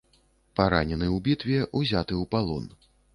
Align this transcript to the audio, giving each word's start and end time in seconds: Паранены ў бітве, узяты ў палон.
Паранены 0.59 1.05
ў 1.07 1.17
бітве, 1.27 1.59
узяты 1.81 2.13
ў 2.21 2.23
палон. 2.33 2.65